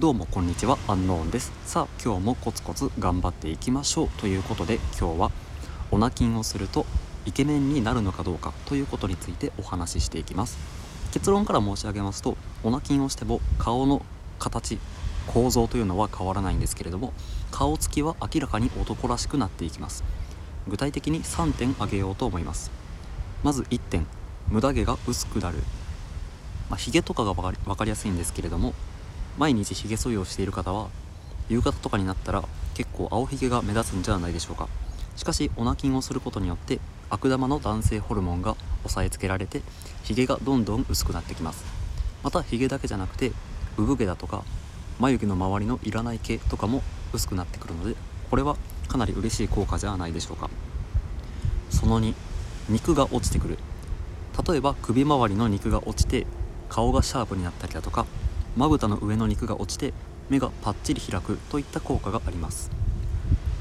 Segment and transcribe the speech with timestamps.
[0.00, 0.78] どうもこんにちは。
[0.88, 1.52] アンノーンです。
[1.66, 5.30] さあ今日もコツコツ頑張っていきましょうということで今日は
[5.90, 6.86] オナキンをすると
[7.26, 10.56] イケメンになるのかどうかということについてお話ししていきます。
[11.12, 14.00] 結論から申し上げますとオナキンをしても顔の
[14.38, 14.78] 形
[15.26, 17.12] 構造というのは変わらないんですけれども
[17.50, 20.02] 顔つきは明らかに男らしくなっていきます。
[20.66, 22.70] 具体的に3点挙げようと思います。
[23.42, 24.06] まず1点。
[24.48, 25.58] 無駄毛が薄くなる。
[26.70, 28.72] まあ、ヒゲとかが分かり分かりやすいんですけれども
[29.38, 30.88] 毎日ひげ剃りをしている方は
[31.48, 32.44] 夕方とかになったら
[32.74, 34.68] 結構青ひげが目立つんじゃないでしょうか。
[35.16, 36.80] しかしオナキンをすることによって
[37.10, 39.60] 悪玉の男性ホルモンが抑えつけられて
[40.04, 41.64] ひげがどんどん薄くなってきます。
[42.22, 43.32] またひげだけじゃなくて
[43.76, 44.44] 産毛だとか
[44.98, 47.96] 眉毛の周りのいらない毛とかも薄くなってくるので
[48.30, 48.56] これは
[48.88, 50.48] かなり嬉しい効果じゃないでしょうか。
[51.70, 52.14] その2
[52.68, 53.58] 肉が落ちてくる。
[54.48, 56.26] 例えば首周りの肉が落ちて
[56.68, 58.06] 顔がシャープになったりだとか
[58.56, 59.92] まぶたの上の肉が落ちて
[60.28, 62.70] 目がパッチリ開くといった効果があります。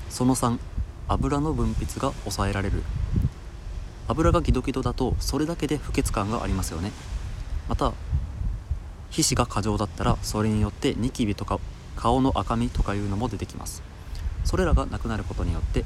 [0.10, 0.58] その3
[1.08, 2.84] 油の分泌が抑えられる。
[4.08, 6.92] 油がギドギドだとそれだけで不潔感がありますよね。
[7.68, 7.94] また
[9.12, 11.60] 皮脂が過剰だったらそれによってニキビとか
[11.96, 13.82] 顔の赤みとかいうのも出てきます。
[14.46, 15.86] それらがなくなることによって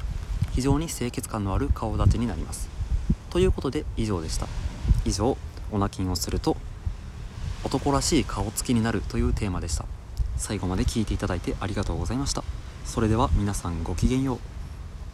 [0.52, 2.68] 非常に清潔感のある顔立ちになります。
[3.30, 4.46] ということで以上でした。
[5.04, 5.36] 以上
[5.72, 6.56] オナキンをすると
[7.64, 9.86] 男らしい顔つきになるというテーマでした。
[10.36, 12.44] 最後まで聞いていただいてありがとうございました。
[12.84, 14.53] それでは皆さんごきげんよう。